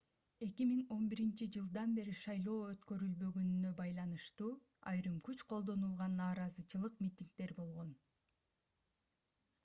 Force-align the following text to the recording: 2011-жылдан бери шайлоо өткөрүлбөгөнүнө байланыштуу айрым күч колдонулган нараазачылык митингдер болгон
2011-жылдан 0.45 1.91
бери 1.97 2.13
шайлоо 2.19 2.55
өткөрүлбөгөнүнө 2.69 3.73
байланыштуу 3.81 4.47
айрым 4.91 5.19
күч 5.27 5.43
колдонулган 5.51 6.15
нараазачылык 6.21 6.97
митингдер 7.07 7.53
болгон 7.59 7.93